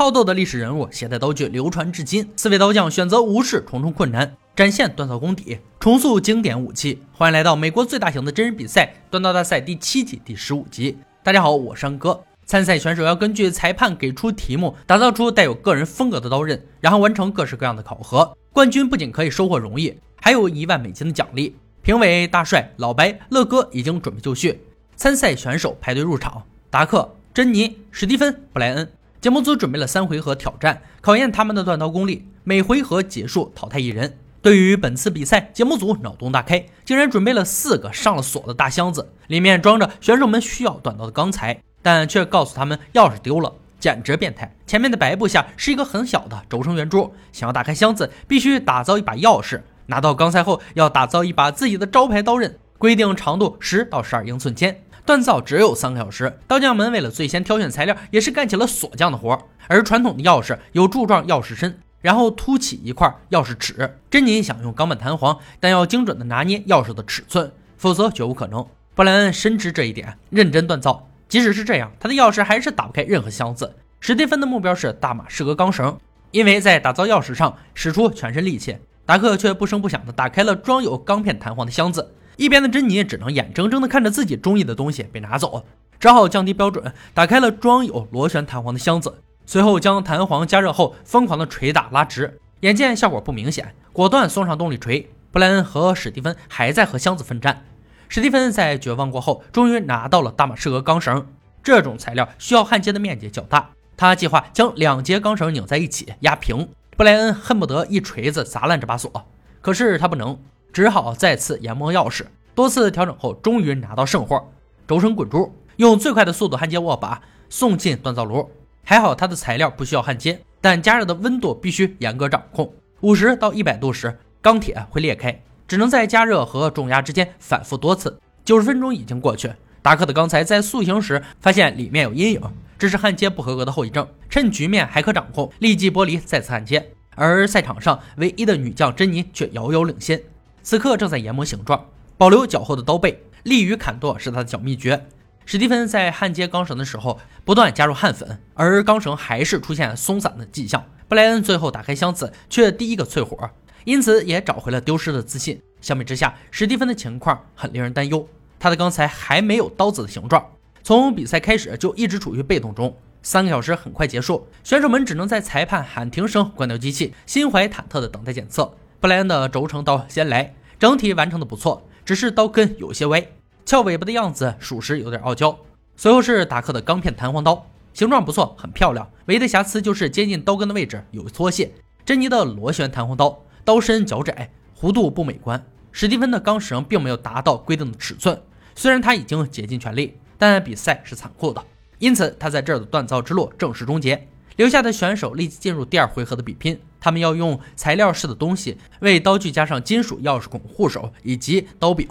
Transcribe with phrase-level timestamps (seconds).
[0.00, 2.26] 好斗的历史人物，携带刀具流传至今。
[2.34, 7.02] 四位刀匠选择无视重重困难，展现锻造功底，重塑经典武器。
[7.12, 10.96] 欢迎来到美国最大型的真人比赛——锻造大赛第七季第十五集。
[11.22, 12.18] 大家好，我是安哥。
[12.46, 18.34] 参赛选手要根据裁判给出题目，打造出带有个人风格的刀刃，然后完成各式各样的考核。
[18.54, 21.54] 冠军不仅可以收获荣誉，还有一万美金的奖励。
[21.82, 24.62] 评委大帅、老白、乐哥已经准备就绪。
[24.96, 28.90] 参赛选手排队入场：达克、珍妮、史蒂芬、布莱恩。
[29.20, 32.26] 节目组准备了三回合挑战，考验他们的断刀功力。
[32.42, 34.16] 每回合结束淘汰一人。
[34.40, 44.50] 对于本次比赛，节目组脑洞大开，竟然准备了四个上了锁的大箱子，里面装着选手们需要断刀的钢材，但却告诉他们钥匙丢了，简直变态。
[44.66, 49.60] 前面的白布下是一个很小的轴承圆珠，想要打开箱子，必须打造一把钥匙。
[49.84, 54.82] 拿到钢材后，要打造一把自己的招牌刀刃，规定长度十到十二英寸间。
[55.10, 59.36] 锻造只有三个小时，刀匠们为了最先挑选材料，也是干起了锁匠的活。
[59.66, 63.98] 而传统的钥匙有柱状钥匙身，然后凸起一块钥匙齿。
[64.08, 68.64] 珍妮想用钢板弹簧，但要精准的拿捏钥匙的尺寸，否则绝无可能。
[68.94, 71.08] 布莱恩深知这一点，认真锻造。
[71.28, 73.74] 即使是这样，他的钥匙还是打不开任何箱子。
[73.98, 75.98] 史蒂芬的目标是大马士革钢绳，
[76.30, 78.76] 因为在打造钥匙上使出全身力气。
[79.04, 82.14] 达克却不声不响地打开了装有钢片弹簧的箱子。
[82.40, 85.62] 一边的珍妮只能眼睁睁地看着自己中意的东西被拿走，
[85.98, 92.40] 只好降低标准，打开了装有螺旋弹簧的箱子，随后将弹簧加热后疯狂的捶打拉直。
[92.60, 95.06] 眼见效果不明显，果断送上动力锤。
[95.30, 97.62] 布莱恩和史蒂芬还在和箱子奋战。
[98.08, 101.26] 史蒂芬在绝望过后，终于拿到了大马士革钢绳。
[101.62, 103.68] 这种材料需要焊接的面积较大，
[103.98, 106.66] 他计划将两节钢绳拧在一起压平。
[106.96, 109.26] 布莱恩恨不得一锤子砸烂这把锁，
[109.60, 110.38] 可是他不能。
[110.72, 114.50] 只好再次研磨钥匙，多次调整后，终于拿到圣货。
[114.86, 118.50] 轴承滚珠用最快的速度焊接握把，送进锻造炉。
[118.84, 122.72] 还好它的材料不需要焊接，但加热的温度必须严格掌控。
[123.00, 128.18] 五十到一百度时，钢铁会裂开，只能在加热和重压之间反复多次。
[128.44, 132.40] 九十分钟已经过去，达克的钢材在塑形时发现里面有阴影，
[132.78, 134.06] 这是焊接不合格的后遗症。
[134.28, 136.90] 趁局面还可掌控，立即剥离，再次焊接。
[137.14, 140.20] 而赛场上唯一的女将珍妮却遥遥领先。
[140.62, 145.06] 此刻正在研磨形状，保留较厚的刀背，利于砍剁是他的小秘诀。
[145.46, 150.84] 史蒂芬在焊接钢绳的时候，不断加入焊粉，而钢绳还是出现松散的迹象。
[151.08, 153.50] 布莱恩最后打开箱子，却第一个淬火，
[153.84, 155.60] 因此也找回了丢失的自信。
[155.80, 158.28] 相比之下，史蒂芬的情况很令人担忧，
[158.58, 160.46] 他的钢材还没有刀子的形状。
[160.82, 168.72] 从比赛开始就一直处于被动中，三个小时很快结束，选手们只能在裁判喊停声关掉机器，心怀忐忑地等待检测。
[169.00, 173.26] 布莱恩的轴承刀先来，整体完成的不错，只是刀根有些歪，
[173.64, 175.58] 翘尾巴的样子属实有点傲娇。
[175.96, 181.72] 随后是达克的钢片弹簧刀，形状不错，很漂亮，唯一的瑕疵就是接近刀根的位置有脱屑。
[182.04, 185.64] 珍妮的螺旋弹簧刀，刀身较窄，弧度不美观。
[185.92, 188.38] 史蒂芬的钢绳并没有达到规定的尺寸，
[188.74, 191.64] 虽然他已经竭尽全力，但比赛是残酷的，
[191.98, 194.28] 因此他在这儿的锻造之路正式终结。
[194.56, 196.78] 留下的选手立即进入第二回合的比拼。
[197.00, 202.06] 他们要用材料式的东西为刀具加上金属钥匙孔护手以及刀柄。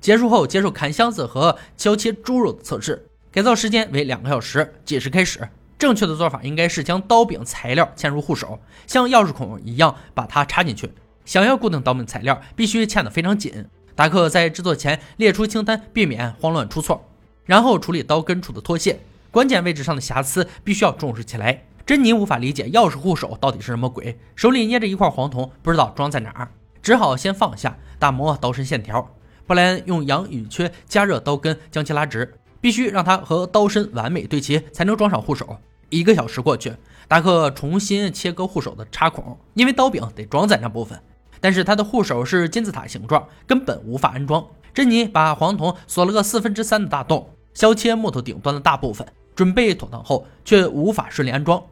[0.00, 3.06] 结束后接受砍箱子和削切猪肉的测试。
[3.30, 5.46] 改造时间为两个小时，计时开始。
[5.78, 10.90] 正确的做法应该是将刀柄材料嵌入护手，像钥匙孔一样把它插进去。
[11.24, 13.66] 想要固定刀柄材料，必须嵌得非常紧。
[13.94, 17.06] 达克在制作前列出清单，避免慌乱出错。
[17.44, 18.98] 然后处理刀根处的脱屑，
[19.30, 21.62] 关键位置上的瑕疵必须要重视起来。
[21.86, 26.48] 珍妮无法理解钥匙护手到底是什么鬼，手里捏着一块黄铜，不知道装在哪儿，
[26.82, 29.14] 只好先放下，打磨刀身线条。
[29.46, 35.58] 布莱恩用氧乙炔加热刀根，将其拉直，必须让它和刀身完美对齐，才能装上护手。
[35.88, 36.72] 一个小时过去，
[37.08, 40.96] 达克重新切割护手的插孔，因为刀柄得装在那部分，
[41.40, 44.46] 但是他的护手是金字塔形状，根本无法安装。
[44.72, 49.04] 珍妮把黄铜锁了个四分之三的大洞，削切木头顶端的大部分，
[49.40, 51.64] 准备妥当后，却无法顺利安装。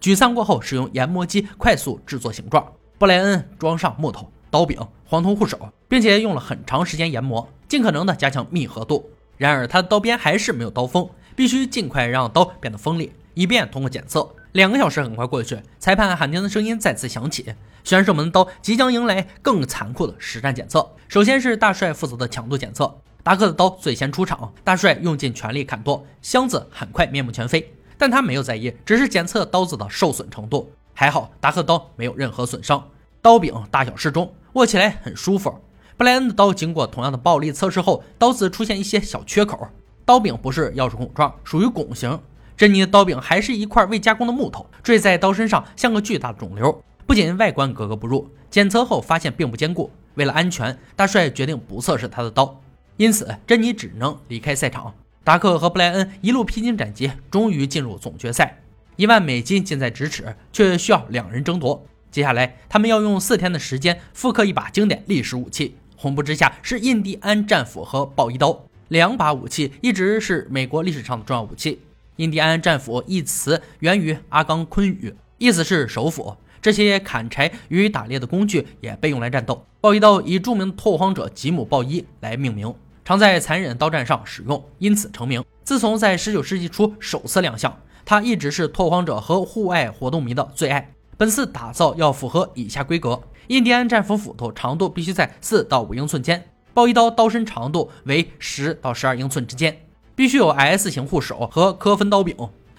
[0.00, 2.66] 沮丧过后，使用研磨机快速制作形状。
[2.96, 9.10] 布莱恩装上木头、刀柄、黄铜护手，并且用了很长时间研磨，尽可能的加强密合度。
[9.36, 11.06] 然而，他的刀边还是没有刀锋，
[11.36, 14.26] 必须尽快让刀变得锋利，以便通过检测。
[14.52, 20.90] 两个小时很快过去，裁判喊停的声音再次响起，选手们的刀即将迎来更残酷的实战检测。
[21.06, 27.72] 首先是大帅负责的强度检测，达克的刀最先出场，大帅用尽全力砍剁，箱子很快面目全非。
[27.98, 30.72] 但他没有在意，只是检测刀子的受损程度。
[30.94, 32.88] 还好，达克刀没有任何损伤，
[33.20, 35.54] 刀柄大小适中，握起来很舒服。
[35.96, 39.68] 布莱恩的刀经过同样的暴力测试后，刀子出现一些小缺口，
[40.06, 42.18] 刀柄不是钥匙孔状，属于拱形，
[42.56, 49.90] 珍妮的刀柄还是一块未加工的木头，坠在刀身上像个巨大的肿瘤，不仅外观格格不入，检测后发现并不坚固。
[50.14, 52.59] 为了安全，大帅决定不测试他的刀，
[53.00, 54.94] 因此珍妮只能离开赛场。
[55.24, 58.60] 达克和布莱恩一路披荆斩棘，终于进入总决赛。
[58.96, 61.82] 一万美金近在咫尺，却需要两人争夺。
[62.10, 65.76] 接下来，他们要用四天的时间复刻一把经典历史武器。
[65.96, 71.80] 红布之下是印第安战斧和暴衣刀，两把武器一直是美国历史上的重要武器。
[72.16, 76.36] 印第安战斧一词源于阿冈昆语，意思是手斧。
[76.60, 79.64] 这些砍柴与打猎的工具也被用来战斗。
[79.80, 82.74] 暴衣刀以著名的拓荒者吉姆·暴衣来命名，
[83.10, 85.44] 常在残忍刀战上使用，因此成名。
[85.64, 90.92] 自从在19世纪初首次亮相，它一直是拓荒者和户外活动迷的最爱。
[91.16, 99.76] 本次打造要符合以下规格：印第安战斧斧头长度必须在四到五英寸间，暴衣刀刀身长度为十到十二英寸之间，
[100.14, 102.36] 必须有 S 型护手和科芬刀柄。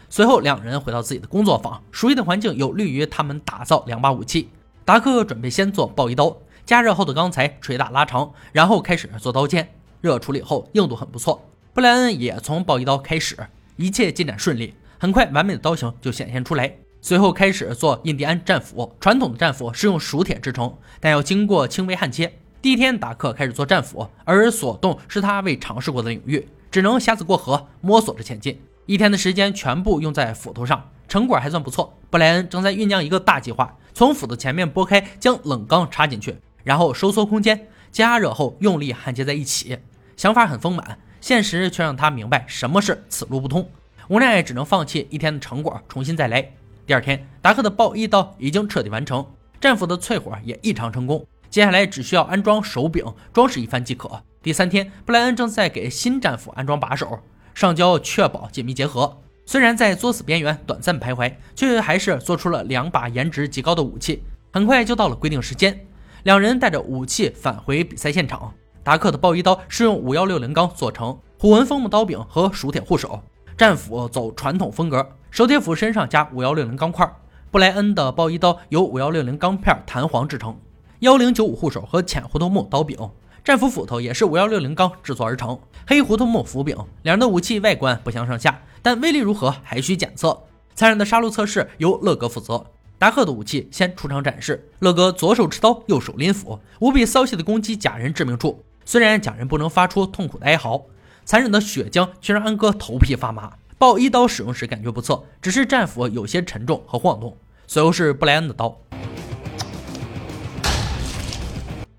[0.09, 4.49] 随后，两人回到自己的工作坊，熟悉的环境有利于他们打造两把武器。
[4.85, 9.67] 达克准备先做暴衣刀，加热后的钢材捶打拉长，然后开始做刀尖。
[10.01, 11.41] 热处理后硬度很不错。
[11.73, 13.37] 布莱恩也从暴衣刀开始，
[13.77, 16.75] 一切进展顺利，很快完美的刀型就显现出来。
[16.99, 22.31] 随后开始做印第安战斧，传统的战斧是用熟铁制成，但要经过轻微焊接。
[22.61, 28.61] 第一天，达克开始做战斧，而锁洞是他未尝试过的领域，只能瞎子过河，摸索着前进。
[28.85, 31.97] 一天的时间全部用在斧头上，成果还算不错。
[32.09, 39.77] 布莱恩正在酝酿一个大计划：从斧头前面拨开，将冷钢插进去，然后收缩空间，加热后用力焊接在一起。
[40.21, 43.67] 想法很丰满，现实却让他明白什么是此路不通，
[44.07, 46.47] 无奈只能放弃一天的成果，重新再来。
[46.85, 49.25] 第二天，达克的暴衣刀已经彻底完成，
[49.59, 51.25] 战斧的淬火也异常成功。
[51.49, 53.03] 接下来只需要安装手柄，
[53.33, 54.21] 装饰一番即可。
[54.43, 57.19] 第三天，布莱恩正在给新战斧安装把手，
[57.55, 59.23] 上胶确保紧密结合。
[59.47, 64.21] 虽然在作死边缘短暂徘徊，却还是做出了两把颜值极高的武器。
[64.53, 65.83] 很快就到了规定时间，
[66.21, 68.53] 两人带着武器返回比赛现场。
[68.83, 73.21] 达克的暴衣刀是用五幺六零钢做成，虎纹枫木刀柄和熟铁护手。
[73.55, 75.07] 战斧走传统风格。
[75.29, 77.09] 手铁斧身上加五幺六零钢块，
[77.51, 80.57] 布莱恩的暴衣刀由五幺六零钢片弹簧制成，
[80.99, 82.97] 幺零九五护手和浅胡桃木刀柄，
[83.43, 86.75] 战斧斧头也是五幺六零钢制作而成，黑胡桃木斧柄。
[87.03, 90.37] 两人的武器外观不相上下，但威力如何还需检测。
[90.73, 92.65] 残忍的杀戮测试由乐哥负责。
[92.97, 98.63] 达克的武器先出场展示，乐哥左手持刀，右手拎斧，无比骚气的攻击假人致命处。
[98.85, 100.85] 虽然假人不能发出痛苦的哀嚎，
[101.23, 103.53] 残忍的血浆却让安哥头皮发麻。
[103.77, 107.35] 暴衣刀使用时感觉不错，只是战斧有些沉重和晃动。
[107.67, 108.77] 随后是布莱恩的刀，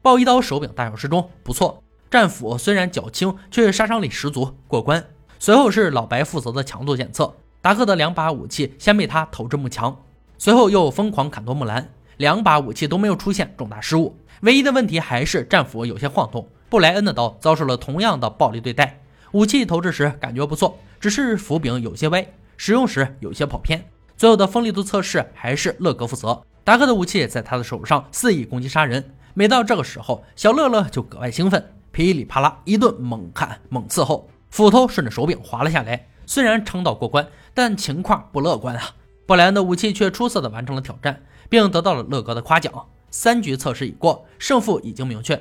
[0.00, 1.82] 暴衣刀手柄大小适中，不错。
[2.11, 5.02] 战斧虽然较轻，却杀伤力十足，过关。
[5.38, 9.96] 随后是老白负责的强度检测，达克的两把武器先被他投掷木墙，
[10.38, 14.17] 随后又疯狂砍夺木栏，两把武器都没有出现重大失误。
[14.43, 16.46] 唯一的问题还是战斧有些晃动。
[16.72, 18.98] 布莱恩的刀遭受了同样的暴力对待。
[19.32, 22.26] 武器投掷时感觉不错，只是斧柄有些歪，
[22.56, 23.84] 使用时有些跑偏。
[24.16, 26.42] 最后的锋利度测试还是乐哥负责。
[26.64, 29.04] 达克的武器在他的手上肆意攻击杀人，
[29.34, 36.08] 每到这个时候，小乐乐就格外兴奋，噼里啪啦一顿猛砍猛刺后，斧头顺着手柄滑了下来。
[36.24, 38.82] 虽然撑到过关，但情况不乐观啊！
[39.26, 42.72] 布莱恩的武器却出色的完成了挑战，并得到了乐哥的夸奖。
[43.10, 45.38] 三局测试已过，胜负已经明确。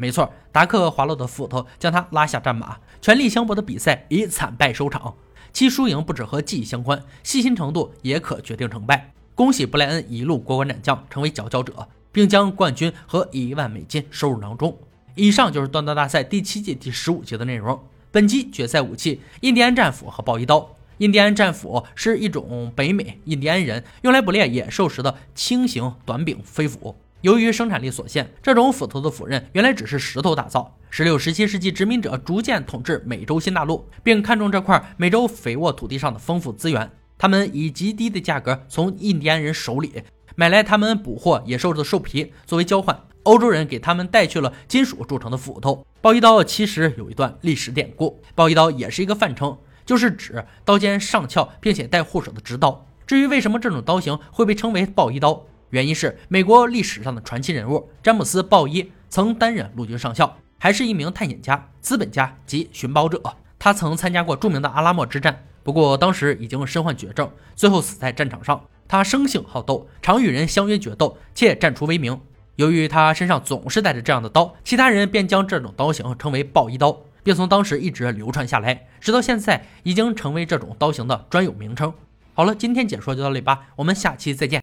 [0.00, 5.14] 没错，达克滑落的斧头将他拉下战马，全力相搏的比赛以惨败收场。
[5.52, 9.12] 其输赢不止和技艺相关，细心程度也可决定成败。
[9.34, 14.74] 恭喜布莱恩一路过关斩将，成为佼佼者，并将冠军和一万美金收入囊中。
[15.16, 17.78] 以上就是锻刀大赛第七季第十五集的内容。
[18.10, 20.76] 本集决赛武器：印第安战斧和暴衣刀。
[20.96, 26.96] 印第安战斧是一种北美印第安人用来捕猎野兽时的轻型短柄飞斧。
[27.22, 30.76] 由于生产力所限，这种斧头的斧刃原来只是石头打造。
[30.88, 40.02] 十六、十七世纪殖民者逐渐统治美洲新大陆，并看中这块美洲肥沃土地上的丰富资源，他们以极低的价格从印第安人手里
[40.34, 42.98] 买来他们捕获野兽的兽皮作为交换。
[43.24, 45.86] 欧洲人给他们带去了金属铸成的斧头。
[46.00, 52.86] 鲍伊刀其实有一段历史典故，鲍伊刀也是一个泛称，就是指刀尖上翘并且带护手的直刀。
[53.06, 55.44] 至于为什么这种刀型会被称为鲍伊刀？
[55.70, 63.20] 原因是美国历史上的传奇人物詹姆斯·鲍伊曾担任陆军上校，还是一名探险家、资本家及寻宝者。
[63.58, 68.60] 他曾参加过著名的阿拉莫之战，不过当时已经身患绝症，最后死在战场上。
[68.88, 72.20] 他生性好斗，常与人相约决斗，且战出威名。
[72.56, 77.00] 由于他身上总是带着这样的刀，其他人便将这种刀型称为“鲍伊刀”。
[77.22, 81.92] 并从当时一直流传下来，直到现在已经成为这种刀型的专有名称。
[82.32, 84.58] 好了，今天解说就到这里吧，我们下期再见。